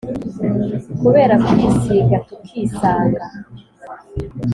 Kubera 1.01 1.35
kwisiga 1.45 2.17
tukisanga 2.27 3.23